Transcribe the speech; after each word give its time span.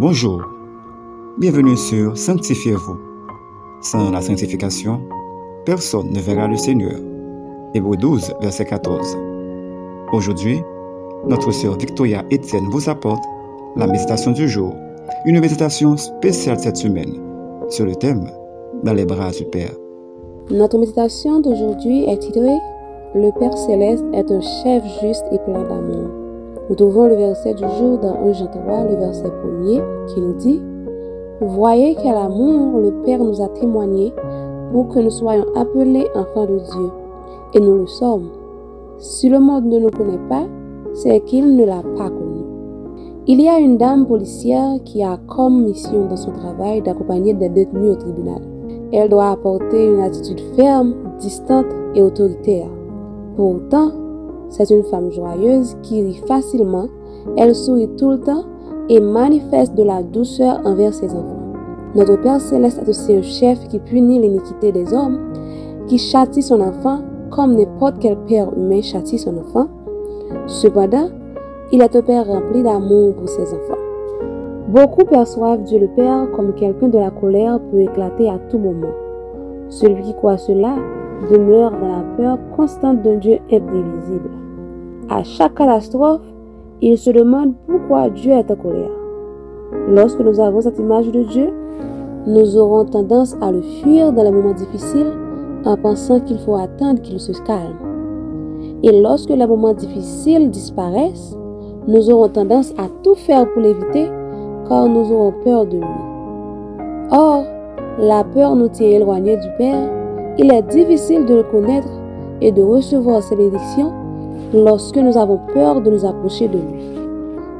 Bonjour, 0.00 0.44
bienvenue 1.38 1.76
sur 1.76 2.16
Sanctifiez-vous. 2.16 2.98
Sans 3.80 4.12
la 4.12 4.20
sanctification, 4.20 5.00
personne 5.64 6.12
ne 6.12 6.20
verra 6.20 6.46
le 6.46 6.56
Seigneur. 6.56 6.94
Hébreu 7.74 7.96
12, 7.96 8.32
verset 8.40 8.66
14. 8.66 9.18
Aujourd'hui, 10.12 10.60
notre 11.26 11.50
sœur 11.50 11.76
Victoria 11.76 12.24
Etienne 12.32 12.68
vous 12.70 12.88
apporte 12.88 13.24
la 13.74 13.88
méditation 13.88 14.30
du 14.30 14.48
jour, 14.48 14.72
une 15.26 15.40
méditation 15.40 15.96
spéciale 15.96 16.60
cette 16.60 16.76
semaine 16.76 17.20
sur 17.68 17.84
le 17.84 17.96
thème 17.96 18.30
Dans 18.84 18.94
les 18.94 19.04
bras 19.04 19.32
du 19.32 19.46
Père. 19.46 19.74
Notre 20.48 20.78
méditation 20.78 21.40
d'aujourd'hui 21.40 22.04
est 22.04 22.18
titrée 22.18 22.60
Le 23.16 23.36
Père 23.36 23.58
céleste 23.58 24.04
est 24.12 24.30
un 24.30 24.40
chef 24.40 24.84
juste 25.02 25.24
et 25.32 25.38
plein 25.40 25.64
d'amour. 25.64 26.17
Nous 26.68 26.74
trouvons 26.74 27.06
le 27.06 27.14
verset 27.14 27.54
du 27.54 27.64
jour 27.78 27.96
dans 27.96 28.14
1 28.14 28.32
Jean 28.34 28.46
3, 28.46 28.84
le 28.90 28.96
verset 28.96 29.26
1 29.26 30.06
qui 30.06 30.20
nous 30.20 30.34
dit 30.34 30.60
Voyez 31.40 31.96
quel 32.02 32.14
amour 32.14 32.78
le 32.80 32.92
Père 33.04 33.24
nous 33.24 33.40
a 33.40 33.48
témoigné 33.48 34.12
pour 34.70 34.88
que 34.88 34.98
nous 34.98 35.10
soyons 35.10 35.46
appelés 35.56 36.06
enfants 36.14 36.44
de 36.44 36.58
Dieu. 36.58 36.90
Et 37.54 37.60
nous 37.60 37.76
le 37.76 37.86
sommes. 37.86 38.28
Si 38.98 39.30
le 39.30 39.38
monde 39.38 39.64
ne 39.64 39.78
nous 39.78 39.90
connaît 39.90 40.20
pas, 40.28 40.46
c'est 40.92 41.20
qu'il 41.20 41.56
ne 41.56 41.64
l'a 41.64 41.82
pas 41.96 42.10
connu. 42.10 42.42
Il 43.26 43.40
y 43.40 43.48
a 43.48 43.58
une 43.58 43.78
dame 43.78 44.06
policière 44.06 44.74
qui 44.84 45.02
a 45.02 45.18
comme 45.26 45.64
mission 45.64 46.06
dans 46.06 46.16
son 46.16 46.32
travail 46.32 46.82
d'accompagner 46.82 47.32
des 47.32 47.48
détenus 47.48 47.92
au 47.92 47.96
tribunal. 47.96 48.42
Elle 48.92 49.08
doit 49.08 49.30
apporter 49.30 49.86
une 49.86 50.00
attitude 50.00 50.40
ferme, 50.54 50.94
distante 51.18 51.66
et 51.94 52.02
autoritaire. 52.02 52.68
Pourtant, 53.36 53.90
c'est 54.50 54.70
une 54.70 54.84
femme 54.84 55.10
joyeuse 55.10 55.76
qui 55.82 56.02
rit 56.02 56.22
facilement, 56.26 56.86
elle 57.36 57.54
sourit 57.54 57.88
tout 57.96 58.10
le 58.10 58.20
temps 58.20 58.44
et 58.88 59.00
manifeste 59.00 59.74
de 59.74 59.82
la 59.82 60.02
douceur 60.02 60.60
envers 60.64 60.94
ses 60.94 61.10
enfants. 61.10 61.52
Notre 61.94 62.16
Père 62.16 62.40
céleste 62.40 62.80
est 62.82 62.88
aussi 62.88 63.14
un 63.14 63.22
chef 63.22 63.66
qui 63.68 63.78
punit 63.78 64.18
l'iniquité 64.18 64.72
des 64.72 64.92
hommes, 64.92 65.18
qui 65.86 65.98
châtie 65.98 66.42
son 66.42 66.60
enfant 66.60 67.00
comme 67.30 67.56
n'importe 67.56 67.96
quel 68.00 68.16
père 68.26 68.52
humain 68.56 68.82
châtie 68.82 69.18
son 69.18 69.36
enfant. 69.38 69.68
Cependant, 70.46 71.08
il 71.72 71.82
est 71.82 71.96
un 71.96 72.02
Père 72.02 72.26
rempli 72.26 72.62
d'amour 72.62 73.14
pour 73.14 73.28
ses 73.28 73.42
enfants. 73.54 73.78
Beaucoup 74.68 75.04
perçoivent 75.04 75.62
Dieu 75.62 75.78
le 75.78 75.88
Père 75.88 76.30
comme 76.32 76.54
quelqu'un 76.54 76.88
de 76.88 76.98
la 76.98 77.10
colère 77.10 77.58
peut 77.70 77.80
éclater 77.80 78.28
à 78.28 78.38
tout 78.50 78.58
moment. 78.58 78.92
Celui 79.68 80.02
qui 80.02 80.14
croit 80.14 80.38
cela 80.38 80.74
demeure 81.30 81.72
dans 81.72 81.88
la 81.88 82.04
peur 82.16 82.38
constante 82.56 83.02
d'un 83.02 83.16
Dieu 83.16 83.38
imprévisible. 83.50 84.30
À 85.10 85.22
chaque 85.22 85.54
catastrophe, 85.54 86.22
il 86.80 86.96
se 86.96 87.10
demande 87.10 87.54
pourquoi 87.66 88.10
Dieu 88.10 88.32
est 88.32 88.50
en 88.50 88.56
colère. 88.56 88.90
Lorsque 89.88 90.20
nous 90.20 90.38
avons 90.40 90.60
cette 90.60 90.78
image 90.78 91.10
de 91.10 91.22
Dieu, 91.24 91.50
nous 92.26 92.56
aurons 92.56 92.84
tendance 92.84 93.36
à 93.40 93.50
le 93.50 93.62
fuir 93.62 94.12
dans 94.12 94.22
les 94.22 94.30
moments 94.30 94.54
difficiles 94.54 95.12
en 95.64 95.76
pensant 95.76 96.20
qu'il 96.20 96.38
faut 96.38 96.56
attendre 96.56 97.00
qu'il 97.02 97.18
se 97.18 97.32
calme. 97.42 97.76
Et 98.82 99.00
lorsque 99.00 99.30
les 99.30 99.46
moments 99.46 99.74
difficiles 99.74 100.50
disparaissent, 100.50 101.36
nous 101.86 102.10
aurons 102.10 102.28
tendance 102.28 102.72
à 102.72 102.86
tout 103.02 103.14
faire 103.14 103.50
pour 103.52 103.62
l'éviter 103.62 104.08
car 104.68 104.86
nous 104.86 105.10
aurons 105.10 105.34
peur 105.42 105.66
de 105.66 105.78
lui. 105.78 107.10
Or, 107.10 107.44
la 107.98 108.22
peur 108.22 108.54
nous 108.54 108.68
tient 108.68 108.88
éloignés 108.88 109.36
du 109.36 109.48
Père 109.56 109.97
il 110.38 110.52
est 110.52 110.62
difficile 110.62 111.26
de 111.26 111.34
le 111.34 111.42
connaître 111.42 111.88
et 112.40 112.52
de 112.52 112.62
recevoir 112.62 113.22
ses 113.22 113.34
bénédictions 113.34 113.92
lorsque 114.54 114.96
nous 114.96 115.18
avons 115.18 115.40
peur 115.52 115.80
de 115.80 115.90
nous 115.90 116.06
approcher 116.06 116.46
de 116.46 116.58
lui. 116.58 117.00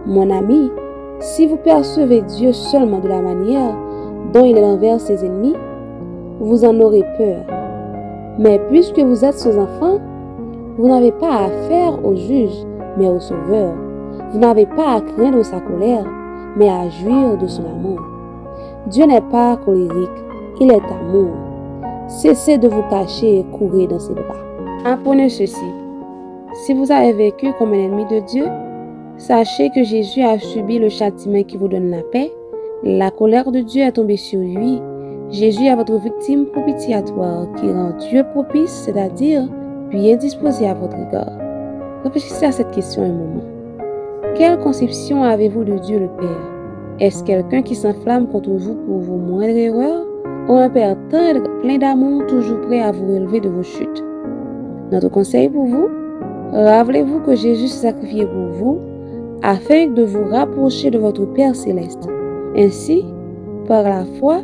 Mon 0.06 0.30
ami, 0.30 0.70
si 1.18 1.48
vous 1.48 1.56
percevez 1.56 2.22
Dieu 2.22 2.52
seulement 2.52 3.00
de 3.00 3.08
la 3.08 3.20
manière 3.20 3.74
dont 4.32 4.44
il 4.44 4.56
est 4.56 4.64
envers 4.64 5.00
ses 5.00 5.24
ennemis, 5.24 5.56
vous 6.38 6.64
en 6.64 6.78
aurez 6.80 7.04
peur. 7.18 7.42
Mais 8.38 8.60
puisque 8.70 9.00
vous 9.00 9.24
êtes 9.24 9.38
ses 9.38 9.58
enfants, 9.58 9.98
vous 10.76 10.86
n'avez 10.86 11.10
pas 11.10 11.46
affaire 11.46 12.04
au 12.04 12.14
juge, 12.14 12.64
mais 12.96 13.08
au 13.08 13.18
sauveur. 13.18 13.72
Vous 14.30 14.38
n'avez 14.38 14.66
pas 14.66 14.94
à 14.94 15.00
craindre 15.00 15.42
sa 15.42 15.58
colère, 15.58 16.04
mais 16.56 16.68
à 16.68 16.88
jouir 16.88 17.36
de 17.38 17.48
son 17.48 17.64
amour. 17.64 17.98
Dieu 18.86 19.04
n'est 19.04 19.20
pas 19.20 19.56
colérique, 19.56 20.08
il 20.60 20.70
est 20.70 20.76
amour. 20.76 21.47
Cessez 22.08 22.56
de 22.56 22.68
vous 22.68 22.82
cacher 22.88 23.40
et 23.40 23.44
courir 23.44 23.88
dans 23.88 23.98
ses 23.98 24.14
bras. 24.14 24.34
Apprenez 24.86 25.28
ceci. 25.28 25.66
Si 26.64 26.72
vous 26.72 26.90
avez 26.90 27.12
vécu 27.12 27.52
comme 27.58 27.74
un 27.74 27.84
ennemi 27.84 28.06
de 28.06 28.20
Dieu, 28.20 28.46
sachez 29.18 29.68
que 29.68 29.84
Jésus 29.84 30.22
a 30.22 30.38
subi 30.38 30.78
le 30.78 30.88
châtiment 30.88 31.42
qui 31.42 31.58
vous 31.58 31.68
donne 31.68 31.90
la 31.90 32.02
paix. 32.02 32.32
La 32.82 33.10
colère 33.10 33.52
de 33.52 33.60
Dieu 33.60 33.82
est 33.82 33.92
tombée 33.92 34.16
sur 34.16 34.40
lui. 34.40 34.80
Jésus 35.30 35.66
est 35.66 35.76
votre 35.76 36.00
victime 36.00 36.46
propitiatoire 36.46 37.46
qui 37.56 37.70
rend 37.70 37.90
Dieu 37.98 38.24
propice, 38.32 38.70
c'est-à-dire 38.70 39.46
bien 39.90 40.16
disposé 40.16 40.66
à 40.66 40.72
votre 40.72 40.96
égard. 40.96 41.36
Réfléchissez 42.04 42.46
à 42.46 42.52
cette 42.52 42.70
question 42.70 43.02
un 43.02 43.12
moment. 43.12 43.44
Quelle 44.34 44.58
conception 44.60 45.24
avez-vous 45.24 45.64
de 45.64 45.76
Dieu 45.76 45.98
le 45.98 46.08
Père? 46.08 46.50
Est-ce 47.00 47.22
quelqu'un 47.22 47.60
qui 47.60 47.74
s'enflamme 47.74 48.28
contre 48.28 48.50
vous 48.50 48.76
pour 48.76 48.98
vos 48.98 49.16
moindres 49.16 49.56
erreurs? 49.56 50.06
Un 50.56 50.70
Père 50.70 50.96
tendre, 51.10 51.42
plein 51.60 51.78
d'amour, 51.78 52.26
toujours 52.26 52.60
prêt 52.62 52.80
à 52.80 52.92
vous 52.92 53.14
relever 53.14 53.40
de 53.40 53.48
vos 53.48 53.62
chutes. 53.62 54.04
Notre 54.90 55.08
conseil 55.08 55.48
pour 55.48 55.66
vous, 55.66 55.88
rappelez-vous 56.52 57.20
que 57.20 57.34
Jésus 57.34 57.68
s'est 57.68 57.88
sacrifié 57.88 58.26
pour 58.26 58.46
vous 58.52 58.78
afin 59.42 59.86
de 59.86 60.02
vous 60.02 60.24
rapprocher 60.24 60.90
de 60.90 60.98
votre 60.98 61.26
Père 61.26 61.54
céleste. 61.54 62.08
Ainsi, 62.56 63.04
par 63.66 63.82
la 63.82 64.04
foi, 64.18 64.40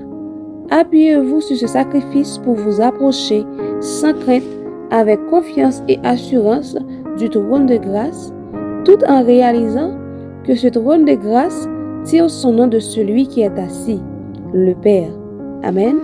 appuyez-vous 0.70 1.40
sur 1.40 1.56
ce 1.56 1.66
sacrifice 1.66 2.38
pour 2.38 2.54
vous 2.54 2.80
approcher 2.80 3.44
sans 3.80 4.12
crainte, 4.12 4.42
avec 4.90 5.24
confiance 5.26 5.82
et 5.88 5.98
assurance 6.04 6.76
du 7.18 7.30
trône 7.30 7.66
de 7.66 7.76
grâce, 7.76 8.32
tout 8.84 9.02
en 9.08 9.24
réalisant 9.24 9.92
que 10.44 10.54
ce 10.54 10.68
trône 10.68 11.06
de 11.06 11.14
grâce 11.14 11.68
tire 12.04 12.28
son 12.28 12.52
nom 12.52 12.66
de 12.66 12.78
celui 12.78 13.26
qui 13.26 13.40
est 13.40 13.58
assis, 13.58 14.00
le 14.52 14.74
Père. 14.74 15.23
Amen. 15.64 15.96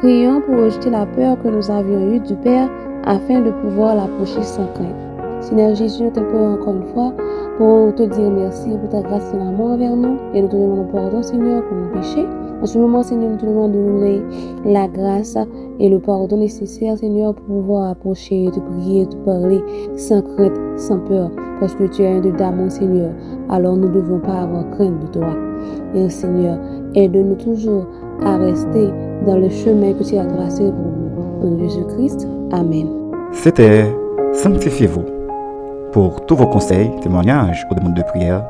Prions 0.00 0.40
pour 0.40 0.56
rejeter 0.64 0.88
la 0.88 1.04
peur 1.04 1.36
que 1.42 1.48
nous 1.48 1.70
avions 1.70 2.10
eue 2.14 2.20
du 2.20 2.34
Père 2.36 2.70
afin 3.04 3.40
de 3.40 3.50
pouvoir 3.50 3.94
l'approcher 3.94 4.42
sans 4.42 4.66
crainte. 4.68 4.96
Seigneur 5.40 5.74
Jésus, 5.74 6.04
nous 6.04 6.10
te 6.10 6.20
prions 6.20 6.54
encore 6.54 6.76
une 6.76 6.86
fois 6.94 7.12
pour 7.58 7.94
te 7.94 8.04
dire 8.04 8.30
merci 8.30 8.70
pour 8.70 8.88
ta 8.88 9.02
grâce 9.02 9.28
et 9.28 9.32
ton 9.32 9.46
amour 9.46 9.72
envers 9.72 9.94
nous. 9.94 10.16
Et 10.32 10.40
nous 10.40 10.48
te 10.48 10.56
demandons 10.56 10.88
pardon, 10.90 11.22
Seigneur, 11.22 11.62
pour 11.66 11.76
nos 11.76 11.88
péchés. 11.88 12.26
En 12.60 12.66
ce 12.66 12.78
moment, 12.78 13.02
Seigneur, 13.02 13.30
nous 13.30 13.36
te 13.36 13.46
demandons 13.46 13.72
de 13.72 13.78
nous 13.78 13.98
donner 14.00 14.22
la 14.64 14.88
grâce 14.88 15.36
et 15.78 15.88
le 15.88 15.98
pardon 16.00 16.36
nécessaire, 16.36 16.98
Seigneur, 16.98 17.34
pour 17.34 17.44
pouvoir 17.44 17.90
approcher, 17.90 18.48
te 18.52 18.58
prier, 18.58 19.06
te 19.06 19.16
parler 19.16 19.62
sans 19.96 20.22
crainte, 20.22 20.58
sans 20.76 20.98
peur. 20.98 21.30
Parce 21.60 21.74
que 21.74 21.84
tu 21.84 22.02
es 22.02 22.08
un 22.08 22.20
de 22.20 22.30
d'amour, 22.30 22.70
Seigneur. 22.70 23.10
Alors 23.48 23.76
nous 23.76 23.88
ne 23.88 23.94
devons 23.94 24.18
pas 24.18 24.42
avoir 24.42 24.68
crainte 24.70 25.00
de 25.00 25.06
toi. 25.18 25.36
Et 25.94 26.08
Seigneur, 26.08 26.58
aide-nous 26.94 27.36
toujours 27.36 27.86
à 28.24 28.36
rester 28.36 28.88
dans 29.26 29.36
le 29.36 29.48
chemin 29.48 29.92
que 29.92 30.02
tu 30.02 30.16
as 30.16 30.26
tracé 30.26 30.64
pour 30.64 30.92
nous. 30.92 31.08
En 31.40 31.56
Jésus-Christ. 31.58 32.26
Amen. 32.50 32.88
C'était 33.32 33.84
Sanctifiez-vous. 34.32 35.04
Pour 35.92 36.26
tous 36.26 36.36
vos 36.36 36.46
conseils, 36.46 36.90
témoignages 37.00 37.66
ou 37.70 37.74
demandes 37.74 37.94
de 37.94 38.02
prière, 38.02 38.44